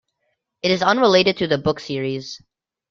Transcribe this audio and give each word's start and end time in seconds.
It 0.63 0.71
is 0.71 0.81
unrelated 0.81 1.37
to 1.37 1.47
the 1.47 1.59
book 1.59 1.79
series. 1.79 2.41